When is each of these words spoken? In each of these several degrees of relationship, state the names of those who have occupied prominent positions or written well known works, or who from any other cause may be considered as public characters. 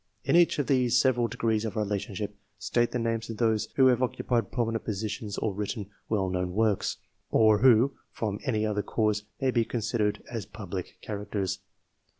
In 0.23 0.35
each 0.35 0.57
of 0.57 0.65
these 0.65 0.99
several 0.99 1.27
degrees 1.27 1.63
of 1.63 1.75
relationship, 1.75 2.35
state 2.57 2.89
the 2.91 2.97
names 2.97 3.29
of 3.29 3.37
those 3.37 3.67
who 3.75 3.85
have 3.85 4.01
occupied 4.01 4.51
prominent 4.51 4.83
positions 4.83 5.37
or 5.37 5.53
written 5.53 5.91
well 6.09 6.27
known 6.27 6.53
works, 6.53 6.97
or 7.29 7.59
who 7.59 7.93
from 8.09 8.39
any 8.43 8.65
other 8.65 8.81
cause 8.81 9.25
may 9.39 9.51
be 9.51 9.63
considered 9.63 10.23
as 10.27 10.47
public 10.47 10.97
characters. 11.03 11.59